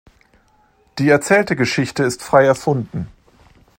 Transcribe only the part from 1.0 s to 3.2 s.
erzählte Geschichte ist frei erfunden.